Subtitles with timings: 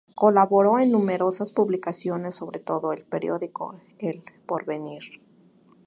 [0.15, 5.21] Colaboró en numerosas publicaciones, sobre todo en el periódico "El porvenir".